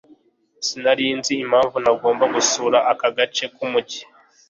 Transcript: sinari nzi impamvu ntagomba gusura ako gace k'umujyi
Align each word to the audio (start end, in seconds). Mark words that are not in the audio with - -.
sinari 0.65 1.05
nzi 1.19 1.33
impamvu 1.43 1.75
ntagomba 1.83 2.25
gusura 2.35 2.77
ako 2.91 3.07
gace 3.17 3.45
k'umujyi 3.53 4.01